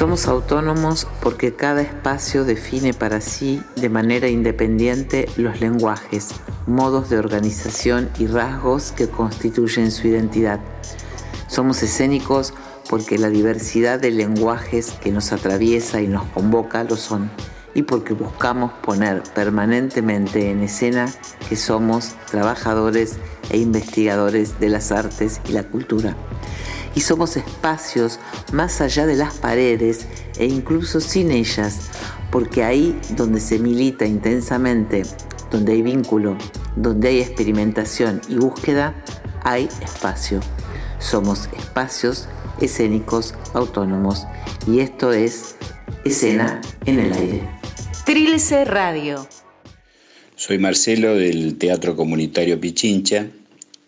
Somos 0.00 0.28
autónomos 0.28 1.06
porque 1.20 1.54
cada 1.54 1.82
espacio 1.82 2.46
define 2.46 2.94
para 2.94 3.20
sí 3.20 3.62
de 3.76 3.90
manera 3.90 4.28
independiente 4.28 5.28
los 5.36 5.60
lenguajes, 5.60 6.30
modos 6.66 7.10
de 7.10 7.18
organización 7.18 8.08
y 8.18 8.26
rasgos 8.26 8.92
que 8.92 9.10
constituyen 9.10 9.90
su 9.90 10.08
identidad. 10.08 10.58
Somos 11.48 11.82
escénicos 11.82 12.54
porque 12.88 13.18
la 13.18 13.28
diversidad 13.28 14.00
de 14.00 14.10
lenguajes 14.10 14.92
que 15.02 15.12
nos 15.12 15.32
atraviesa 15.32 16.00
y 16.00 16.08
nos 16.08 16.24
convoca 16.28 16.82
lo 16.82 16.96
son, 16.96 17.30
y 17.74 17.82
porque 17.82 18.14
buscamos 18.14 18.72
poner 18.82 19.22
permanentemente 19.34 20.50
en 20.50 20.62
escena 20.62 21.12
que 21.46 21.56
somos 21.56 22.14
trabajadores 22.30 23.16
e 23.50 23.58
investigadores 23.58 24.58
de 24.60 24.70
las 24.70 24.92
artes 24.92 25.42
y 25.46 25.52
la 25.52 25.64
cultura 25.64 26.16
y 26.94 27.00
somos 27.00 27.36
espacios 27.36 28.18
más 28.52 28.80
allá 28.80 29.06
de 29.06 29.16
las 29.16 29.34
paredes 29.34 30.06
e 30.38 30.46
incluso 30.46 31.00
sin 31.00 31.30
ellas, 31.30 31.90
porque 32.30 32.64
ahí 32.64 32.98
donde 33.10 33.40
se 33.40 33.58
milita 33.58 34.06
intensamente, 34.06 35.02
donde 35.50 35.72
hay 35.72 35.82
vínculo, 35.82 36.36
donde 36.76 37.08
hay 37.08 37.20
experimentación 37.20 38.20
y 38.28 38.36
búsqueda, 38.36 38.94
hay 39.42 39.68
espacio. 39.82 40.40
Somos 40.98 41.48
espacios 41.56 42.28
escénicos 42.60 43.34
autónomos 43.54 44.26
y 44.66 44.80
esto 44.80 45.12
es 45.12 45.56
escena 46.04 46.60
en 46.86 47.00
el 47.00 47.12
aire. 47.12 47.42
Trilce 48.04 48.64
Radio. 48.64 49.26
Soy 50.36 50.58
Marcelo 50.58 51.14
del 51.14 51.58
Teatro 51.58 51.96
Comunitario 51.96 52.60
Pichincha 52.60 53.26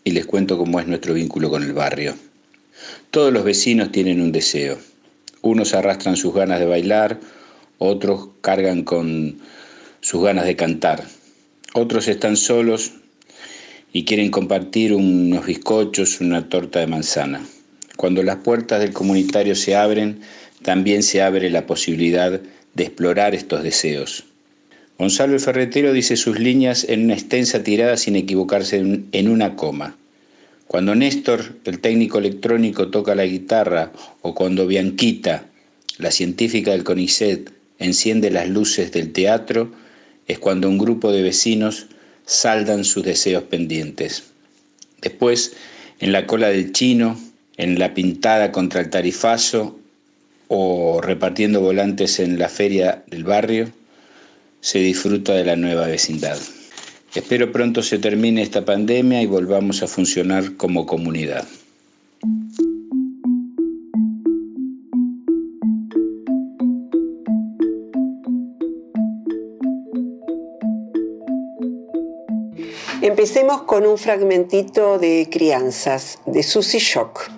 y 0.05 0.11
les 0.11 0.27
cuento 0.27 0.59
cómo 0.59 0.81
es 0.81 0.87
nuestro 0.87 1.15
vínculo 1.15 1.49
con 1.49 1.63
el 1.63 1.73
barrio. 1.73 2.15
Todos 3.11 3.33
los 3.33 3.45
vecinos 3.45 3.93
tienen 3.93 4.21
un 4.21 4.33
deseo. 4.33 4.79
Unos 5.43 5.75
arrastran 5.75 6.17
sus 6.17 6.35
ganas 6.35 6.61
de 6.61 6.67
bailar, 6.67 7.21
otros 7.79 8.29
cargan 8.41 8.85
con 8.85 9.39
sus 10.01 10.23
ganas 10.23 10.45
de 10.45 10.57
cantar. 10.57 11.05
Otros 11.75 12.09
están 12.09 12.37
solos 12.37 12.93
y 13.93 14.05
quieren 14.05 14.31
compartir 14.31 14.95
unos 14.95 15.47
bizcochos, 15.47 16.21
una 16.21 16.49
torta 16.49 16.81
de 16.81 16.87
manzana. 16.87 17.45
Cuando 17.97 18.23
las 18.23 18.37
puertas 18.37 18.81
del 18.81 18.93
comunitario 18.93 19.55
se 19.55 19.77
abren, 19.77 20.21
también 20.63 21.03
se 21.03 21.23
abre 21.23 21.51
la 21.51 21.67
posibilidad 21.67 22.41
de 22.75 22.83
explorar 22.85 23.35
estos 23.35 23.63
deseos. 23.63 24.25
Gonzalo 24.99 25.35
el 25.35 25.41
Ferretero 25.41 25.93
dice 25.93 26.17
sus 26.17 26.39
líneas 26.39 26.87
en 26.89 27.05
una 27.05 27.15
extensa 27.15 27.63
tirada 27.63 27.97
sin 27.97 28.17
equivocarse 28.17 28.79
en 28.79 29.29
una 29.29 29.57
coma. 29.57 29.97
Cuando 30.73 30.95
Néstor, 30.95 31.57
el 31.67 31.81
técnico 31.81 32.17
electrónico, 32.17 32.89
toca 32.89 33.15
la 33.15 33.27
guitarra 33.27 33.93
o 34.23 34.35
cuando 34.35 34.67
Bianquita, 34.67 35.45
la 35.99 36.11
científica 36.11 36.71
del 36.71 36.83
CONICET, 36.83 37.51
enciende 37.79 38.31
las 38.31 38.49
luces 38.49 38.91
del 38.91 39.13
teatro, 39.13 39.71
es 40.27 40.39
cuando 40.39 40.71
un 40.71 40.79
grupo 40.79 41.13
de 41.13 41.21
vecinos 41.21 41.89
saldan 42.25 42.85
sus 42.85 43.05
deseos 43.05 43.43
pendientes. 43.43 44.23
Después, 45.03 45.53
en 46.01 46.11
la 46.11 46.27
cola 46.27 46.49
del 46.49 46.73
chino, 46.73 47.21
en 47.59 47.79
la 47.79 47.93
pintada 47.93 48.51
contra 48.51 48.81
el 48.81 48.89
tarifazo 48.89 49.79
o 50.49 51.03
repartiendo 51.03 51.61
volantes 51.61 52.19
en 52.19 52.39
la 52.39 52.49
feria 52.49 53.05
del 53.09 53.25
barrio, 53.25 53.71
se 54.63 54.79
disfruta 54.79 55.35
de 55.35 55.45
la 55.45 55.57
nueva 55.57 55.87
vecindad. 55.87 56.39
Espero 57.15 57.53
pronto 57.53 57.83
se 57.83 57.99
termine 57.99 58.41
esta 58.41 58.65
pandemia 58.65 59.21
y 59.21 59.27
volvamos 59.27 59.83
a 59.83 59.87
funcionar 59.87 60.57
como 60.57 60.87
comunidad. 60.87 61.47
Empecemos 73.03 73.65
con 73.65 73.87
un 73.87 73.99
fragmentito 73.99 74.99
de 74.99 75.29
Crianzas, 75.31 76.19
de 76.25 76.43
Susie 76.43 76.81
Shock. 76.81 77.29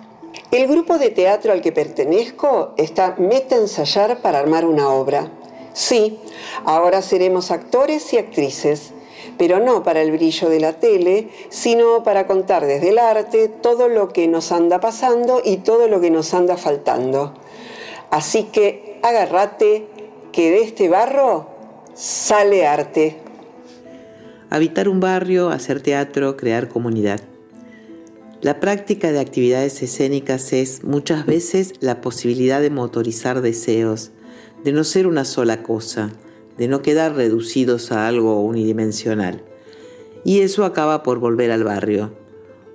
El 0.51 0.67
grupo 0.67 0.97
de 0.97 1.09
teatro 1.09 1.51
al 1.51 1.61
que 1.61 1.73
pertenezco 1.73 2.73
está 2.77 3.17
meta 3.19 3.57
ensayar 3.57 4.21
para 4.21 4.39
armar 4.39 4.63
una 4.63 4.87
obra. 4.87 5.29
Sí, 5.73 6.17
ahora 6.63 7.01
seremos 7.01 7.51
actores 7.51 8.13
y 8.13 8.17
actrices 8.17 8.93
pero 9.37 9.59
no 9.59 9.83
para 9.83 10.01
el 10.01 10.11
brillo 10.11 10.49
de 10.49 10.59
la 10.59 10.73
tele, 10.73 11.29
sino 11.49 12.03
para 12.03 12.27
contar 12.27 12.65
desde 12.65 12.89
el 12.89 12.99
arte 12.99 13.47
todo 13.47 13.87
lo 13.87 14.09
que 14.09 14.27
nos 14.27 14.51
anda 14.51 14.79
pasando 14.79 15.41
y 15.43 15.57
todo 15.57 15.87
lo 15.87 16.01
que 16.01 16.11
nos 16.11 16.33
anda 16.33 16.57
faltando. 16.57 17.33
Así 18.11 18.43
que 18.43 18.99
agárrate 19.03 19.87
que 20.31 20.51
de 20.51 20.61
este 20.61 20.89
barro 20.89 21.47
sale 21.93 22.65
arte. 22.65 23.17
Habitar 24.49 24.87
un 24.87 24.99
barrio, 24.99 25.49
hacer 25.49 25.81
teatro, 25.81 26.37
crear 26.37 26.69
comunidad. 26.69 27.19
La 28.41 28.59
práctica 28.59 29.11
de 29.11 29.19
actividades 29.19 29.81
escénicas 29.81 30.53
es 30.53 30.83
muchas 30.83 31.25
veces 31.25 31.73
la 31.79 32.01
posibilidad 32.01 32.61
de 32.61 32.69
motorizar 32.69 33.41
deseos, 33.41 34.11
de 34.63 34.71
no 34.71 34.83
ser 34.83 35.07
una 35.07 35.25
sola 35.25 35.63
cosa, 35.63 36.11
de 36.57 36.67
no 36.67 36.81
quedar 36.81 37.15
reducidos 37.15 37.91
a 37.91 38.07
algo 38.07 38.41
unidimensional. 38.41 39.43
Y 40.23 40.41
eso 40.41 40.65
acaba 40.65 41.03
por 41.03 41.19
volver 41.19 41.51
al 41.51 41.63
barrio, 41.63 42.11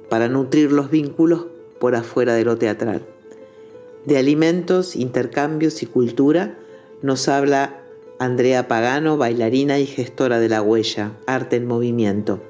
para 0.08 0.28
nutrir 0.28 0.72
los 0.72 0.90
vínculos 0.90 1.46
por 1.78 1.94
afuera 1.94 2.34
de 2.34 2.44
lo 2.44 2.58
teatral. 2.58 3.06
De 4.04 4.18
alimentos, 4.18 4.96
intercambios 4.96 5.82
y 5.82 5.86
cultura 5.86 6.58
nos 7.02 7.28
habla 7.28 7.80
Andrea 8.18 8.68
Pagano, 8.68 9.16
bailarina 9.16 9.78
y 9.78 9.86
gestora 9.86 10.38
de 10.38 10.48
La 10.48 10.62
Huella, 10.62 11.12
Arte 11.26 11.56
en 11.56 11.66
Movimiento, 11.66 12.42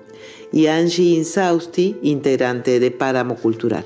y 0.53 0.67
Angie 0.67 1.17
Insausti, 1.17 1.97
integrante 2.03 2.81
de 2.81 2.91
Páramo 2.91 3.37
Cultural. 3.37 3.85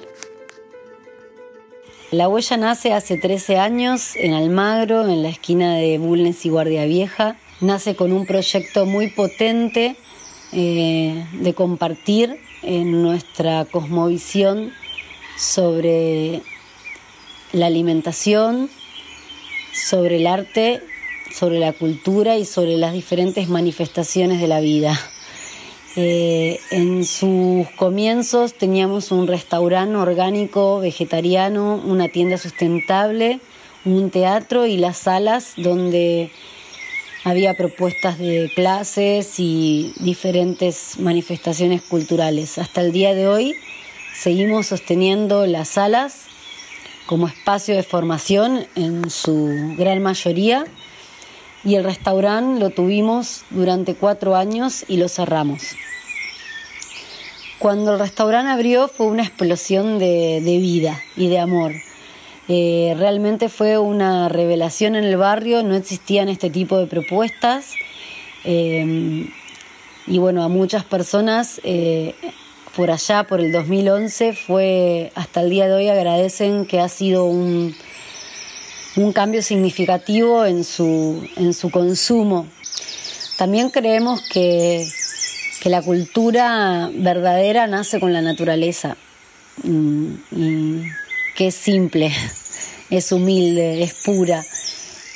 La 2.14 2.28
huella 2.28 2.56
nace 2.56 2.92
hace 2.92 3.18
13 3.18 3.58
años 3.58 4.14
en 4.14 4.34
Almagro, 4.34 5.08
en 5.08 5.24
la 5.24 5.30
esquina 5.30 5.74
de 5.74 5.98
Bulnes 5.98 6.46
y 6.46 6.48
Guardia 6.48 6.84
Vieja. 6.84 7.36
Nace 7.60 7.96
con 7.96 8.12
un 8.12 8.24
proyecto 8.24 8.86
muy 8.86 9.08
potente 9.08 9.96
eh, 10.52 11.26
de 11.32 11.54
compartir 11.54 12.38
en 12.62 13.02
nuestra 13.02 13.64
cosmovisión 13.64 14.70
sobre 15.36 16.42
la 17.52 17.66
alimentación, 17.66 18.70
sobre 19.72 20.18
el 20.18 20.28
arte, 20.28 20.84
sobre 21.32 21.58
la 21.58 21.72
cultura 21.72 22.36
y 22.36 22.44
sobre 22.44 22.76
las 22.76 22.92
diferentes 22.92 23.48
manifestaciones 23.48 24.40
de 24.40 24.46
la 24.46 24.60
vida. 24.60 24.96
Eh, 25.96 26.58
en 26.70 27.04
sus 27.04 27.68
comienzos 27.76 28.54
teníamos 28.54 29.12
un 29.12 29.28
restaurante 29.28 29.94
orgánico, 29.94 30.80
vegetariano, 30.80 31.76
una 31.76 32.08
tienda 32.08 32.36
sustentable, 32.36 33.38
un 33.84 34.10
teatro 34.10 34.66
y 34.66 34.76
las 34.76 34.98
salas 34.98 35.52
donde 35.56 36.30
había 37.22 37.54
propuestas 37.54 38.18
de 38.18 38.50
clases 38.56 39.38
y 39.38 39.92
diferentes 40.00 40.98
manifestaciones 40.98 41.80
culturales. 41.82 42.58
Hasta 42.58 42.80
el 42.80 42.90
día 42.90 43.14
de 43.14 43.28
hoy 43.28 43.54
seguimos 44.14 44.66
sosteniendo 44.66 45.46
las 45.46 45.68
salas 45.68 46.26
como 47.06 47.28
espacio 47.28 47.76
de 47.76 47.82
formación 47.84 48.66
en 48.74 49.10
su 49.10 49.74
gran 49.76 50.02
mayoría 50.02 50.64
y 51.64 51.76
el 51.76 51.84
restaurante 51.84 52.60
lo 52.60 52.70
tuvimos 52.70 53.44
durante 53.50 53.94
cuatro 53.94 54.36
años 54.36 54.84
y 54.88 54.98
lo 54.98 55.08
cerramos. 55.08 55.62
Cuando 57.58 57.94
el 57.94 57.98
restaurante 57.98 58.52
abrió 58.52 58.88
fue 58.88 59.06
una 59.06 59.22
explosión 59.22 59.98
de, 59.98 60.40
vida 60.44 61.00
y 61.16 61.28
de 61.28 61.38
amor. 61.38 61.72
Eh, 62.48 62.94
realmente 62.98 63.48
fue 63.48 63.78
una 63.78 64.28
revelación 64.28 64.96
en 64.96 65.04
el 65.04 65.16
barrio, 65.16 65.62
no 65.62 65.74
existían 65.74 66.28
este 66.28 66.50
tipo 66.50 66.78
de 66.78 66.86
propuestas. 66.86 67.72
Eh, 68.44 69.30
y 70.06 70.18
bueno, 70.18 70.42
a 70.42 70.48
muchas 70.48 70.84
personas 70.84 71.60
eh, 71.64 72.14
por 72.76 72.90
allá, 72.90 73.24
por 73.24 73.40
el 73.40 73.52
2011, 73.52 74.34
fue 74.34 75.12
hasta 75.14 75.40
el 75.40 75.50
día 75.50 75.66
de 75.66 75.74
hoy 75.74 75.88
agradecen 75.88 76.66
que 76.66 76.80
ha 76.80 76.88
sido 76.88 77.24
un, 77.24 77.74
un 78.96 79.12
cambio 79.12 79.42
significativo 79.42 80.44
en 80.44 80.64
su, 80.64 81.26
en 81.36 81.52
su 81.54 81.70
consumo. 81.70 82.46
También 83.36 83.70
creemos 83.70 84.22
que, 84.22 84.86
que 85.60 85.68
la 85.68 85.82
cultura 85.82 86.90
verdadera 86.94 87.66
nace 87.66 87.98
con 87.98 88.12
la 88.12 88.22
naturaleza, 88.22 88.96
mm, 89.62 90.14
y, 90.32 90.82
que 91.34 91.48
es 91.48 91.54
simple, 91.54 92.12
es 92.90 93.12
humilde, 93.12 93.82
es 93.82 93.94
pura. 94.04 94.44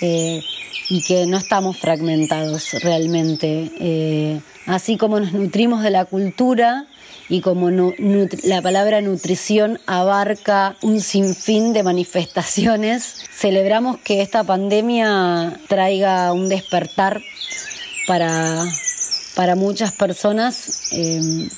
Eh, 0.00 0.42
y 0.90 1.02
que 1.02 1.26
no 1.26 1.36
estamos 1.36 1.76
fragmentados 1.76 2.72
realmente. 2.82 3.70
Eh, 3.78 4.40
así 4.66 4.96
como 4.96 5.20
nos 5.20 5.32
nutrimos 5.32 5.82
de 5.82 5.90
la 5.90 6.06
cultura 6.06 6.86
y 7.28 7.42
como 7.42 7.70
la 7.70 8.62
palabra 8.62 9.00
nutrición 9.02 9.78
abarca 9.86 10.76
un 10.82 11.00
sinfín 11.00 11.72
de 11.75 11.82
manifestaciones, 11.82 13.16
celebramos 13.30 13.98
que 13.98 14.22
esta 14.22 14.44
pandemia 14.44 15.60
traiga 15.69 16.32
un 16.32 16.48
despertar 16.48 17.20
para, 18.06 18.64
para 19.36 19.56
muchas 19.56 19.92
personas, 19.92 20.90
eh, 20.92 21.48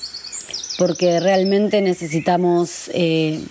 porque 0.76 1.20
realmente 1.20 1.81
necesitamos 1.82 2.90
eh, 2.93 3.44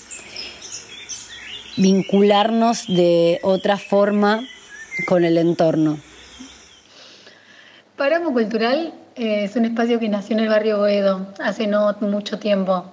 vincularnos 1.77 2.85
de 2.87 3.39
otra 3.43 3.77
forma 3.77 4.45
con 5.07 5.23
el 5.23 5.37
entorno. 5.37 5.97
Páramo 7.95 8.33
Cultural 8.33 8.93
es 9.15 9.55
un 9.55 9.65
espacio 9.65 9.99
que 9.99 10.09
nació 10.09 10.37
en 10.37 10.43
el 10.43 10.49
barrio 10.49 10.77
Boedo 10.77 11.27
hace 11.39 11.67
no 11.67 11.95
mucho 12.01 12.39
tiempo. 12.39 12.85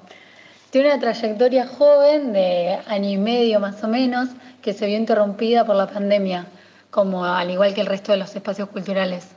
Tiene 0.70 0.88
una 0.88 1.00
trayectoria 1.00 1.66
joven 1.66 2.32
de 2.32 2.78
año 2.86 3.10
y 3.10 3.16
medio 3.16 3.60
más 3.60 3.82
o 3.84 3.88
menos 3.88 4.28
que 4.62 4.72
se 4.72 4.86
vio 4.86 4.96
interrumpida 4.96 5.64
por 5.64 5.76
la 5.76 5.86
pandemia, 5.86 6.46
como 6.90 7.24
al 7.24 7.50
igual 7.50 7.74
que 7.74 7.80
el 7.80 7.86
resto 7.86 8.12
de 8.12 8.18
los 8.18 8.34
espacios 8.34 8.68
culturales. 8.70 9.28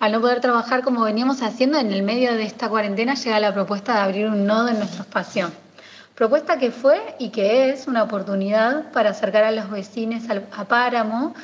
Al 0.00 0.12
no 0.12 0.20
poder 0.20 0.40
trabajar 0.40 0.82
como 0.82 1.02
veníamos 1.02 1.42
haciendo, 1.42 1.78
en 1.78 1.92
el 1.92 2.02
medio 2.02 2.34
de 2.34 2.44
esta 2.44 2.68
cuarentena 2.68 3.14
llega 3.14 3.40
la 3.40 3.54
propuesta 3.54 3.94
de 3.94 4.00
abrir 4.00 4.26
un 4.26 4.46
nodo 4.46 4.68
en 4.68 4.78
nuestro 4.78 5.02
espacio. 5.02 5.50
Propuesta 6.14 6.58
que 6.58 6.70
fue 6.70 7.16
y 7.18 7.30
que 7.30 7.70
es 7.70 7.86
una 7.86 8.02
oportunidad 8.02 8.92
para 8.92 9.10
acercar 9.10 9.44
a 9.44 9.50
los 9.50 9.70
vecinos 9.70 10.22
a 10.56 10.64
Páramo 10.64 11.34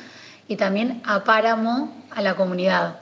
y 0.47 0.55
también 0.55 1.01
a 1.05 1.23
Páramo 1.23 1.93
a 2.09 2.21
la 2.21 2.35
comunidad. 2.35 3.00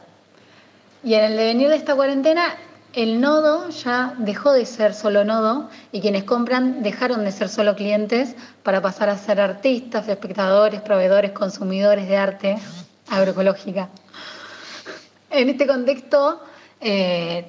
Y 1.03 1.13
en 1.13 1.23
el 1.23 1.37
devenir 1.37 1.69
de 1.69 1.75
esta 1.75 1.95
cuarentena, 1.95 2.55
el 2.93 3.21
nodo 3.21 3.69
ya 3.69 4.15
dejó 4.17 4.51
de 4.51 4.65
ser 4.65 4.93
solo 4.93 5.23
nodo 5.23 5.69
y 5.91 6.01
quienes 6.01 6.23
compran 6.23 6.81
dejaron 6.83 7.23
de 7.23 7.31
ser 7.31 7.47
solo 7.47 7.75
clientes 7.75 8.35
para 8.63 8.81
pasar 8.81 9.09
a 9.09 9.17
ser 9.17 9.39
artistas, 9.39 10.07
espectadores, 10.09 10.81
proveedores, 10.81 11.31
consumidores 11.31 12.07
de 12.09 12.17
arte 12.17 12.57
agroecológica. 13.09 13.89
En 15.29 15.49
este 15.49 15.67
contexto 15.67 16.41
eh, 16.81 17.45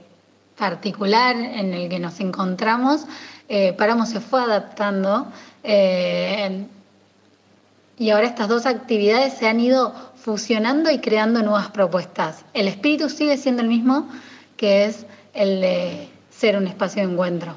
particular 0.56 1.34
en 1.34 1.74
el 1.74 1.88
que 1.88 1.98
nos 1.98 2.20
encontramos, 2.20 3.06
eh, 3.48 3.72
Paramo 3.72 4.06
se 4.06 4.20
fue 4.20 4.42
adaptando 4.42 5.26
eh, 5.64 6.66
y 8.00 8.08
ahora 8.08 8.28
estas 8.28 8.48
dos 8.48 8.64
actividades 8.64 9.34
se 9.34 9.46
han 9.46 9.60
ido 9.60 9.92
fusionando 10.14 10.90
y 10.90 11.00
creando 11.00 11.42
nuevas 11.42 11.68
propuestas. 11.68 12.46
El 12.54 12.66
espíritu 12.66 13.10
sigue 13.10 13.36
siendo 13.36 13.60
el 13.60 13.68
mismo, 13.68 14.08
que 14.56 14.86
es 14.86 15.04
el 15.34 15.60
de 15.60 16.08
ser 16.30 16.56
un 16.56 16.66
espacio 16.66 17.06
de 17.06 17.12
encuentro. 17.12 17.56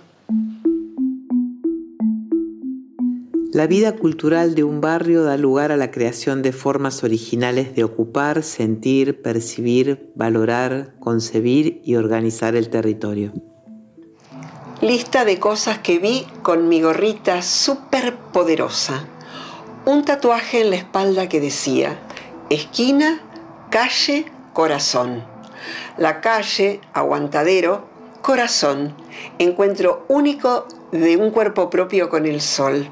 La 3.54 3.68
vida 3.68 3.96
cultural 3.96 4.54
de 4.54 4.66
un 4.66 4.82
barrio 4.82 5.24
da 5.24 5.38
lugar 5.38 5.72
a 5.72 5.78
la 5.78 5.92
creación 5.92 6.42
de 6.42 6.52
formas 6.52 7.06
originales 7.06 7.74
de 7.74 7.86
ocupar, 7.86 8.44
sentir, 8.44 9.22
percibir, 9.22 10.12
valorar, 10.14 10.96
concebir 11.00 11.80
y 11.86 11.96
organizar 11.96 12.58
el 12.58 12.70
territorio. 12.70 13.32
Lista 14.82 15.24
de 15.24 15.40
cosas 15.40 15.80
que 15.80 16.00
vi 16.00 16.26
con 16.42 16.68
mi 16.68 16.82
gorrita 16.82 17.42
súper 17.42 18.18
poderosa. 18.34 19.08
Un 19.86 20.06
tatuaje 20.06 20.62
en 20.62 20.70
la 20.70 20.78
espalda 20.78 21.28
que 21.28 21.42
decía, 21.42 22.00
esquina, 22.50 23.22
calle, 23.70 24.32
corazón. 24.54 25.26
La 25.98 26.22
calle, 26.22 26.80
aguantadero, 26.94 27.86
corazón, 28.22 28.96
encuentro 29.40 30.06
único 30.08 30.70
de 30.94 31.18
un 31.18 31.32
cuerpo 31.32 31.70
propio 31.70 32.08
con 32.08 32.26
el 32.26 32.40
sol. 32.40 32.88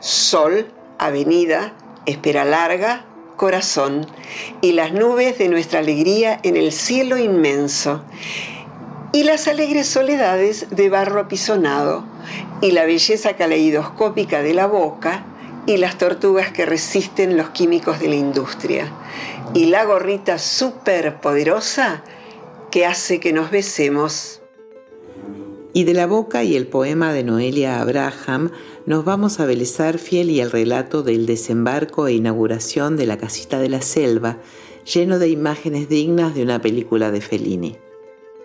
Sol, 0.00 0.72
avenida, 0.98 1.74
espera 2.06 2.46
larga, 2.46 3.04
corazón, 3.36 4.06
y 4.62 4.72
las 4.72 4.94
nubes 4.94 5.36
de 5.36 5.50
nuestra 5.50 5.80
alegría 5.80 6.40
en 6.44 6.56
el 6.56 6.72
cielo 6.72 7.18
inmenso, 7.18 8.04
y 9.12 9.24
las 9.24 9.48
alegres 9.48 9.86
soledades 9.86 10.68
de 10.70 10.88
barro 10.88 11.20
apisonado, 11.20 12.06
y 12.62 12.70
la 12.70 12.86
belleza 12.86 13.36
caleidoscópica 13.36 14.40
de 14.40 14.54
la 14.54 14.66
boca, 14.66 15.26
y 15.66 15.76
las 15.76 15.98
tortugas 15.98 16.52
que 16.52 16.66
resisten 16.66 17.36
los 17.36 17.50
químicos 17.50 18.00
de 18.00 18.08
la 18.08 18.16
industria. 18.16 18.92
Y 19.54 19.66
la 19.66 19.84
gorrita 19.84 20.38
súper 20.38 21.20
poderosa 21.20 22.02
que 22.70 22.86
hace 22.86 23.20
que 23.20 23.32
nos 23.32 23.50
besemos. 23.50 24.40
Y 25.74 25.84
de 25.84 25.94
la 25.94 26.06
boca 26.06 26.44
y 26.44 26.56
el 26.56 26.66
poema 26.66 27.12
de 27.12 27.24
Noelia 27.24 27.80
Abraham 27.80 28.50
nos 28.84 29.04
vamos 29.04 29.40
a 29.40 29.46
Belezar 29.46 29.98
fiel 29.98 30.30
y 30.30 30.40
el 30.40 30.50
relato 30.50 31.02
del 31.02 31.24
desembarco 31.24 32.06
e 32.06 32.14
inauguración 32.14 32.96
de 32.96 33.06
la 33.06 33.16
casita 33.16 33.58
de 33.58 33.68
la 33.68 33.80
selva, 33.80 34.38
lleno 34.84 35.18
de 35.18 35.28
imágenes 35.28 35.88
dignas 35.88 36.34
de 36.34 36.42
una 36.42 36.60
película 36.60 37.10
de 37.10 37.20
Fellini. 37.20 37.76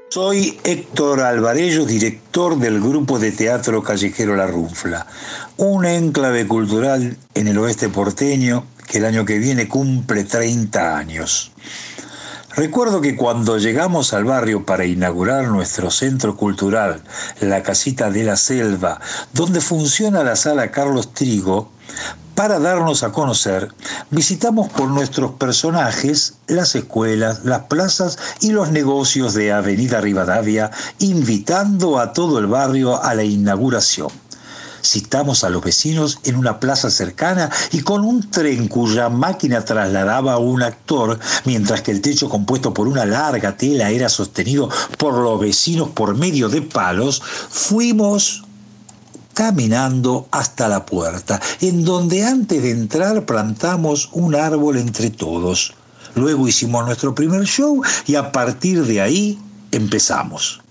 Soy 0.09 0.57
Héctor 0.63 1.19
Alvarello, 1.19 1.86
director 1.86 2.57
del 2.57 2.80
grupo 2.80 3.19
de 3.19 3.33
teatro 3.33 3.83
callejero 3.83 4.38
La 4.38 4.48
Runfla, 4.48 5.06
un 5.57 5.86
enclave 5.86 6.48
cultural 6.48 7.18
en 7.33 7.48
el 7.50 7.57
oeste 7.57 7.89
porteño 7.89 8.65
que 8.88 9.00
el 9.00 9.06
año 9.06 9.25
que 9.25 9.38
viene 9.38 9.68
cumple 9.68 10.24
30 10.24 10.98
años. 10.98 11.51
Recuerdo 12.56 13.01
que 13.01 13.18
cuando 13.18 13.57
llegamos 13.57 14.13
al 14.13 14.24
barrio 14.24 14.65
para 14.65 14.86
inaugurar 14.86 15.50
nuestro 15.50 15.92
centro 15.92 16.38
cultural, 16.38 17.04
la 17.42 17.62
Casita 17.62 18.09
de 18.09 18.24
la 18.24 18.38
Selva, 18.38 19.01
donde 19.33 19.59
funciona 19.59 20.24
la 20.24 20.38
sala 20.38 20.71
Carlos 20.71 21.13
Trigo, 21.13 21.69
para 22.38 22.60
darnos 22.60 23.01
a 23.01 23.12
conocer, 23.12 23.74
visitamos 24.12 24.69
por 24.69 24.89
nuestros 24.89 25.31
personajes 25.31 26.36
las 26.45 26.75
escuelas, 26.75 27.44
las 27.45 27.63
plazas 27.63 28.19
y 28.42 28.51
los 28.51 28.69
negocios 28.69 29.34
de 29.34 29.51
Avenida 29.51 30.01
Rivadavia, 30.01 30.69
invitando 31.00 31.98
a 31.98 32.13
todo 32.13 32.38
el 32.38 32.45
barrio 32.45 33.01
a 33.01 33.16
la 33.16 33.24
inauguración. 33.24 34.10
Citamos 34.84 35.44
a 35.44 35.50
los 35.50 35.63
vecinos 35.63 36.19
en 36.25 36.36
una 36.36 36.60
plaza 36.60 36.92
cercana 36.92 37.50
y 37.72 37.81
con 37.81 38.06
un 38.06 38.30
tren 38.30 38.68
cuya 38.68 39.10
máquina 39.10 39.66
trasladaba 39.66 40.33
a 40.33 40.38
un 40.38 40.62
actor, 40.62 41.18
mientras 41.45 41.81
que 41.81 41.90
el 41.90 42.01
techo 42.01 42.30
compuesto 42.30 42.72
por 42.72 42.88
una 42.88 43.04
larga 43.04 43.57
tela 43.57 43.90
era 43.90 44.10
sostenido 44.10 44.69
por 45.00 45.16
los 45.16 45.40
vecinos 45.40 45.90
por 45.90 46.16
medio 46.16 46.50
de 46.50 46.62
palos, 46.62 47.19
fuimos 47.50 48.44
caminando 49.37 50.27
hasta 50.31 50.67
la 50.67 50.83
puerta, 50.83 51.39
en 51.61 51.85
donde 51.85 52.25
antes 52.25 52.59
de 52.63 52.71
entrar 52.71 53.23
plantamos 53.27 54.09
un 54.13 54.33
árbol 54.33 54.77
entre 54.77 55.11
todos. 55.11 55.75
Luego 56.15 56.47
hicimos 56.47 56.83
nuestro 56.83 57.13
primer 57.13 57.44
show 57.44 57.83
y 58.07 58.15
a 58.15 58.31
partir 58.31 58.83
de 58.83 58.99
ahí 58.99 59.39
empezamos. 59.71 60.61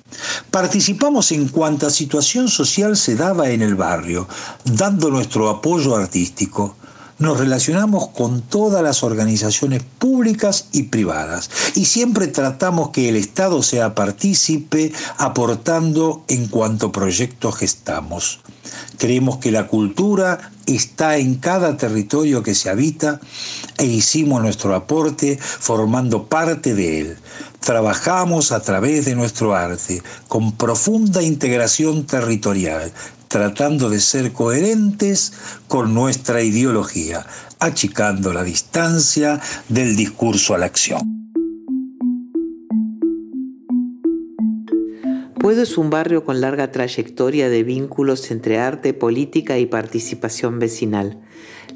Participamos 0.50 1.30
en 1.30 1.46
cuanta 1.46 1.90
situación 1.90 2.48
social 2.48 2.96
se 2.96 3.14
daba 3.14 3.50
en 3.50 3.62
el 3.62 3.76
barrio, 3.76 4.26
dando 4.64 5.10
nuestro 5.10 5.48
apoyo 5.48 5.94
artístico 5.94 6.74
nos 7.18 7.38
relacionamos 7.38 8.08
con 8.08 8.42
todas 8.42 8.82
las 8.82 9.02
organizaciones 9.02 9.82
públicas 9.82 10.66
y 10.72 10.84
privadas 10.84 11.50
y 11.74 11.86
siempre 11.86 12.26
tratamos 12.26 12.90
que 12.90 13.08
el 13.08 13.16
Estado 13.16 13.62
sea 13.62 13.94
partícipe 13.94 14.92
aportando 15.16 16.24
en 16.28 16.48
cuanto 16.48 16.92
proyecto 16.92 17.52
gestamos. 17.52 18.40
Creemos 18.98 19.38
que 19.38 19.50
la 19.50 19.66
cultura 19.66 20.52
está 20.66 21.18
en 21.18 21.36
cada 21.36 21.76
territorio 21.76 22.42
que 22.42 22.54
se 22.54 22.70
habita 22.70 23.20
e 23.78 23.84
hicimos 23.84 24.42
nuestro 24.42 24.74
aporte 24.74 25.38
formando 25.40 26.26
parte 26.26 26.74
de 26.74 27.00
él. 27.00 27.16
Trabajamos 27.60 28.52
a 28.52 28.60
través 28.60 29.04
de 29.04 29.14
nuestro 29.14 29.54
arte 29.54 30.02
con 30.28 30.52
profunda 30.52 31.22
integración 31.22 32.06
territorial, 32.06 32.92
tratando 33.28 33.90
de 33.90 34.00
ser 34.00 34.32
coherentes 34.32 35.32
con 35.68 35.92
nuestra 35.94 36.42
ideología, 36.42 37.26
achicando 37.58 38.32
la 38.32 38.44
distancia 38.44 39.40
del 39.68 39.96
discurso 39.96 40.54
a 40.54 40.58
la 40.58 40.66
acción. 40.66 41.15
Puedo 45.46 45.62
es 45.62 45.78
un 45.78 45.90
barrio 45.90 46.24
con 46.24 46.40
larga 46.40 46.72
trayectoria 46.72 47.48
de 47.48 47.62
vínculos 47.62 48.32
entre 48.32 48.58
arte, 48.58 48.94
política 48.94 49.60
y 49.60 49.66
participación 49.66 50.58
vecinal. 50.58 51.20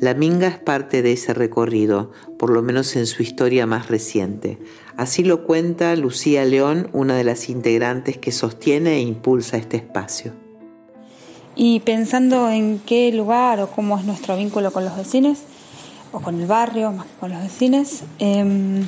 La 0.00 0.12
Minga 0.12 0.48
es 0.48 0.58
parte 0.58 1.02
de 1.02 1.12
ese 1.12 1.34
recorrido, 1.34 2.10
por 2.36 2.50
lo 2.50 2.62
menos 2.62 2.96
en 2.96 3.06
su 3.06 3.22
historia 3.22 3.66
más 3.66 3.86
reciente. 3.86 4.58
Así 4.96 5.22
lo 5.22 5.46
cuenta 5.46 5.94
Lucía 5.94 6.44
León, 6.44 6.90
una 6.92 7.14
de 7.14 7.22
las 7.22 7.48
integrantes 7.48 8.18
que 8.18 8.32
sostiene 8.32 8.94
e 8.94 9.02
impulsa 9.02 9.56
este 9.56 9.76
espacio 9.76 10.32
y 11.54 11.78
pensando 11.78 12.50
en 12.50 12.80
qué 12.80 13.12
lugar 13.12 13.60
o 13.60 13.70
cómo 13.70 13.96
es 14.00 14.04
nuestro 14.04 14.36
vínculo 14.36 14.72
con 14.72 14.84
los 14.84 14.96
vecinos 14.96 15.38
o 16.10 16.18
con 16.18 16.40
el 16.40 16.48
barrio 16.48 16.90
más 16.90 17.06
que 17.06 17.12
con 17.20 17.30
los 17.30 17.40
vecinos, 17.40 18.02
em, 18.18 18.84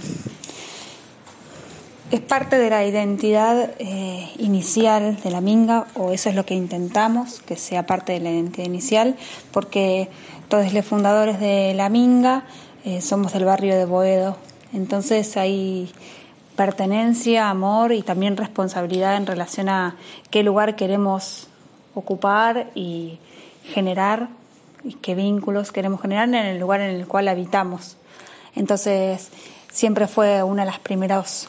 es 2.12 2.20
parte 2.20 2.58
de 2.58 2.68
la 2.68 2.84
identidad 2.84 3.70
eh, 3.78 4.30
inicial 4.36 5.16
de 5.22 5.30
la 5.30 5.40
Minga, 5.40 5.86
o 5.94 6.12
eso 6.12 6.28
es 6.28 6.34
lo 6.34 6.44
que 6.44 6.52
intentamos, 6.52 7.40
que 7.40 7.56
sea 7.56 7.86
parte 7.86 8.12
de 8.12 8.20
la 8.20 8.30
identidad 8.30 8.66
inicial, 8.66 9.16
porque 9.50 10.10
todos 10.48 10.74
los 10.74 10.84
fundadores 10.84 11.40
de 11.40 11.72
la 11.72 11.88
Minga 11.88 12.44
eh, 12.84 13.00
somos 13.00 13.32
del 13.32 13.46
barrio 13.46 13.74
de 13.76 13.86
Boedo. 13.86 14.36
Entonces 14.74 15.38
hay 15.38 15.90
pertenencia, 16.54 17.48
amor 17.48 17.92
y 17.92 18.02
también 18.02 18.36
responsabilidad 18.36 19.16
en 19.16 19.24
relación 19.24 19.70
a 19.70 19.96
qué 20.28 20.42
lugar 20.42 20.76
queremos 20.76 21.48
ocupar 21.94 22.68
y 22.74 23.20
generar 23.64 24.28
y 24.84 24.96
qué 24.96 25.14
vínculos 25.14 25.72
queremos 25.72 26.02
generar 26.02 26.28
en 26.28 26.34
el 26.34 26.58
lugar 26.58 26.82
en 26.82 26.94
el 26.94 27.06
cual 27.06 27.28
habitamos. 27.28 27.96
Entonces, 28.54 29.30
siempre 29.70 30.06
fue 30.06 30.42
una 30.42 30.66
de 30.66 30.70
las 30.70 30.78
primeras 30.78 31.48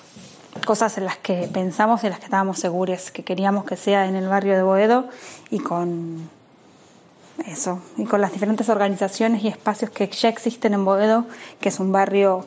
cosas 0.65 0.98
en 0.98 1.05
las 1.05 1.17
que 1.17 1.50
pensamos 1.51 2.03
y 2.03 2.07
en 2.07 2.12
las 2.12 2.19
que 2.19 2.25
estábamos 2.25 2.60
seguros, 2.60 3.12
que 3.12 3.24
queríamos 3.24 3.65
que 3.65 3.75
sea 3.75 4.07
en 4.07 4.15
el 4.15 4.27
barrio 4.27 4.55
de 4.55 4.63
Boedo 4.63 5.05
y 5.50 5.60
con 5.60 6.29
eso, 7.45 7.79
y 7.98 8.05
con 8.05 8.22
las 8.22 8.31
diferentes 8.31 8.69
organizaciones 8.69 9.43
y 9.43 9.48
espacios 9.48 9.91
que 9.91 10.07
ya 10.07 10.29
existen 10.29 10.74
en 10.74 10.86
Boedo, 10.86 11.25
que 11.60 11.69
es 11.69 11.79
un 11.79 11.91
barrio 11.91 12.45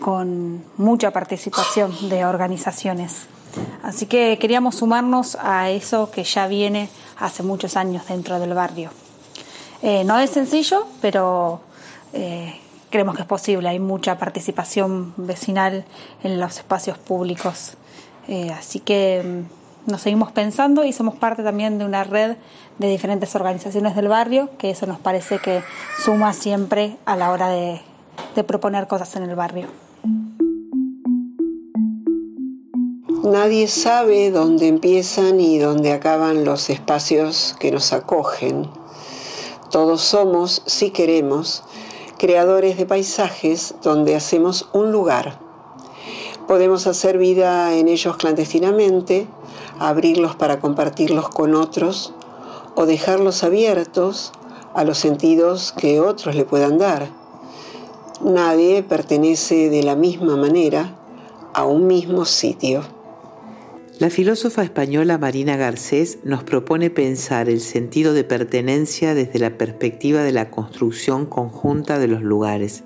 con 0.00 0.64
mucha 0.76 1.10
participación 1.10 2.08
de 2.08 2.24
organizaciones. 2.24 3.26
Así 3.82 4.06
que 4.06 4.38
queríamos 4.38 4.76
sumarnos 4.76 5.36
a 5.40 5.70
eso 5.70 6.10
que 6.10 6.24
ya 6.24 6.46
viene 6.46 6.88
hace 7.18 7.42
muchos 7.42 7.76
años 7.76 8.06
dentro 8.06 8.38
del 8.38 8.54
barrio. 8.54 8.90
Eh, 9.82 10.04
no 10.04 10.18
es 10.18 10.30
sencillo, 10.30 10.86
pero 11.00 11.60
eh, 12.12 12.60
creemos 12.90 13.16
que 13.16 13.22
es 13.22 13.28
posible. 13.28 13.68
Hay 13.68 13.78
mucha 13.78 14.18
participación 14.18 15.14
vecinal 15.16 15.84
en 16.22 16.40
los 16.40 16.58
espacios 16.58 16.98
públicos. 16.98 17.74
Eh, 18.28 18.50
así 18.50 18.80
que 18.80 19.44
mm, 19.86 19.90
nos 19.90 20.02
seguimos 20.02 20.32
pensando 20.32 20.84
y 20.84 20.92
somos 20.92 21.14
parte 21.14 21.42
también 21.42 21.78
de 21.78 21.84
una 21.84 22.04
red 22.04 22.36
de 22.78 22.88
diferentes 22.88 23.34
organizaciones 23.34 23.96
del 23.96 24.08
barrio, 24.08 24.50
que 24.58 24.70
eso 24.70 24.86
nos 24.86 24.98
parece 24.98 25.38
que 25.38 25.62
suma 26.04 26.32
siempre 26.32 26.96
a 27.06 27.16
la 27.16 27.30
hora 27.30 27.48
de, 27.48 27.80
de 28.36 28.44
proponer 28.44 28.86
cosas 28.86 29.16
en 29.16 29.24
el 29.24 29.34
barrio. 29.34 29.68
Nadie 33.24 33.68
sabe 33.68 34.30
dónde 34.30 34.68
empiezan 34.68 35.40
y 35.40 35.58
dónde 35.58 35.92
acaban 35.92 36.44
los 36.44 36.70
espacios 36.70 37.56
que 37.58 37.70
nos 37.70 37.92
acogen. 37.92 38.70
Todos 39.70 40.00
somos, 40.00 40.62
si 40.64 40.90
queremos, 40.90 41.62
creadores 42.18 42.76
de 42.76 42.84
paisajes 42.84 43.74
donde 43.82 44.16
hacemos 44.16 44.68
un 44.72 44.92
lugar. 44.92 45.38
Podemos 46.46 46.86
hacer 46.86 47.16
vida 47.16 47.74
en 47.74 47.88
ellos 47.88 48.16
clandestinamente, 48.16 49.26
abrirlos 49.78 50.34
para 50.34 50.60
compartirlos 50.60 51.28
con 51.28 51.54
otros 51.54 52.12
o 52.74 52.86
dejarlos 52.86 53.44
abiertos 53.44 54.32
a 54.74 54.84
los 54.84 54.98
sentidos 54.98 55.72
que 55.72 56.00
otros 56.00 56.34
le 56.34 56.44
puedan 56.44 56.78
dar. 56.78 57.08
Nadie 58.20 58.82
pertenece 58.82 59.70
de 59.70 59.82
la 59.82 59.94
misma 59.94 60.36
manera 60.36 60.96
a 61.54 61.64
un 61.64 61.86
mismo 61.86 62.24
sitio. 62.24 62.97
La 63.98 64.10
filósofa 64.10 64.62
española 64.62 65.18
Marina 65.18 65.56
Garcés 65.56 66.20
nos 66.22 66.44
propone 66.44 66.88
pensar 66.88 67.48
el 67.48 67.60
sentido 67.60 68.14
de 68.14 68.22
pertenencia 68.22 69.12
desde 69.12 69.40
la 69.40 69.58
perspectiva 69.58 70.22
de 70.22 70.30
la 70.30 70.52
construcción 70.52 71.26
conjunta 71.26 71.98
de 71.98 72.06
los 72.06 72.22
lugares. 72.22 72.84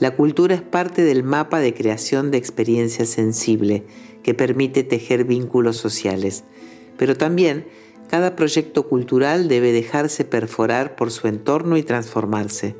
La 0.00 0.16
cultura 0.16 0.56
es 0.56 0.62
parte 0.62 1.02
del 1.02 1.22
mapa 1.22 1.60
de 1.60 1.72
creación 1.72 2.32
de 2.32 2.38
experiencia 2.38 3.06
sensible 3.06 3.84
que 4.24 4.34
permite 4.34 4.82
tejer 4.82 5.22
vínculos 5.22 5.76
sociales, 5.76 6.42
pero 6.96 7.16
también 7.16 7.68
cada 8.08 8.34
proyecto 8.34 8.88
cultural 8.88 9.46
debe 9.46 9.70
dejarse 9.70 10.24
perforar 10.24 10.96
por 10.96 11.12
su 11.12 11.28
entorno 11.28 11.76
y 11.76 11.84
transformarse. 11.84 12.74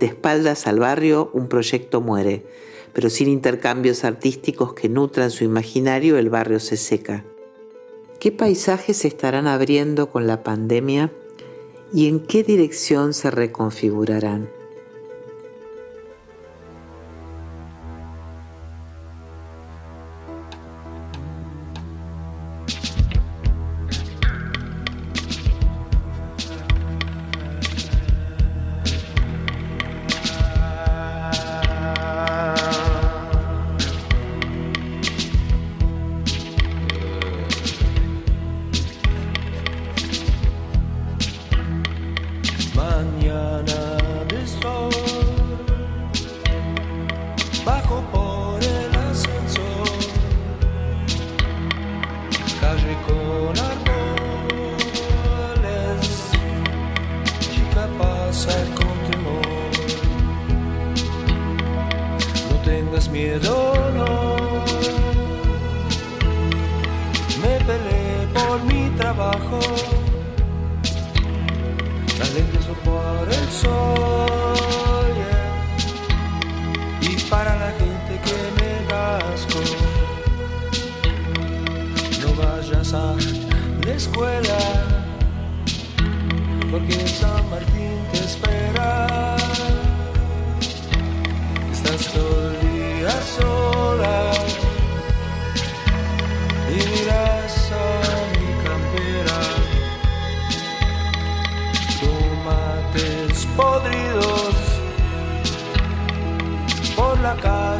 De 0.00 0.06
espaldas 0.06 0.66
al 0.66 0.80
barrio, 0.80 1.30
un 1.34 1.48
proyecto 1.48 2.00
muere 2.00 2.44
pero 2.94 3.10
sin 3.10 3.28
intercambios 3.28 4.04
artísticos 4.04 4.72
que 4.72 4.88
nutran 4.88 5.30
su 5.30 5.44
imaginario, 5.44 6.16
el 6.16 6.30
barrio 6.30 6.60
se 6.60 6.76
seca. 6.76 7.24
¿Qué 8.20 8.32
paisajes 8.32 8.98
se 8.98 9.08
estarán 9.08 9.46
abriendo 9.46 10.08
con 10.08 10.26
la 10.26 10.42
pandemia 10.42 11.12
y 11.92 12.08
en 12.08 12.20
qué 12.20 12.42
dirección 12.42 13.12
se 13.12 13.30
reconfigurarán? 13.30 14.48
Miedo 63.14 63.54
dolor. 63.74 64.64
Me 67.40 67.54
peleé 67.64 68.26
por 68.34 68.60
mi 68.64 68.90
trabajo, 68.96 69.60
las 72.18 72.34
lentes 72.34 72.66
por 72.84 73.28
el 73.38 73.48
sol 73.52 75.14
y 77.02 77.14
para 77.30 77.54
la 77.54 77.70
gente 77.78 78.12
que 78.24 78.36
me 78.58 78.72
casco. 78.88 79.60
No 82.20 82.28
vayas 82.42 82.92
a 82.94 83.14
la 83.86 83.92
escuela 83.94 84.58
porque 86.68 87.06
San 87.06 87.48
Martín 87.48 87.96
te 88.10 88.18
espera. 88.24 89.43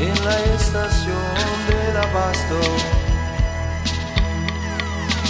en 0.00 0.24
la 0.24 0.38
estación 0.54 1.36
del 1.68 1.96
abasto. 1.96 2.60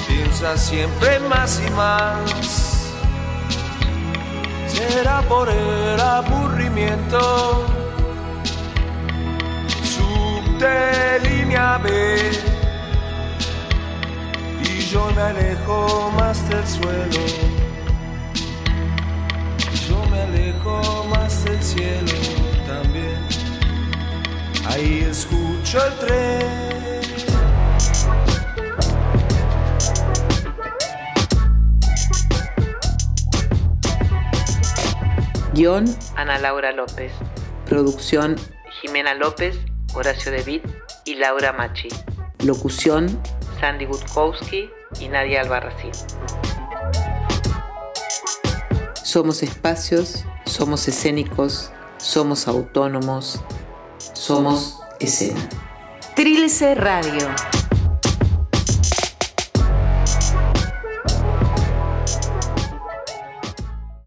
Piensa 0.07 0.57
siempre 0.57 1.19
más 1.21 1.61
y 1.67 1.71
más, 1.71 2.93
será 4.69 5.23
por 5.23 5.49
el 5.49 6.01
aburrimiento. 6.01 7.67
Subte 9.83 11.21
línea 11.29 11.79
B 11.79 12.31
y 14.63 14.81
yo 14.87 15.11
me 15.17 15.23
alejo 15.23 16.13
más 16.17 16.49
del 16.49 16.67
suelo. 16.67 17.25
Yo 19.89 20.05
me 20.11 20.21
alejo 20.23 21.05
más 21.11 21.45
del 21.45 21.63
cielo. 21.63 22.40
Ahí 24.71 25.05
escucho 25.11 25.85
el 25.85 25.99
tren. 25.99 26.61
Guión 35.55 35.85
Ana 36.15 36.39
Laura 36.39 36.71
López. 36.71 37.11
Producción 37.67 38.37
Jimena 38.81 39.15
López, 39.15 39.59
Horacio 39.93 40.31
De 40.31 40.63
y 41.05 41.15
Laura 41.17 41.53
Machi. 41.53 41.89
Locución 42.45 43.21
Sandy 43.59 43.87
Gutkowski 43.87 44.71
y 45.01 45.09
Nadia 45.09 45.41
Albarracín. 45.41 45.91
Somos 49.03 49.43
espacios, 49.43 50.25
somos 50.45 50.87
escénicos, 50.87 51.73
somos 51.99 52.47
autónomos, 52.47 53.43
somos 54.21 54.79
escena. 55.01 55.49
Trilce 56.15 56.75
Radio. 56.75 57.27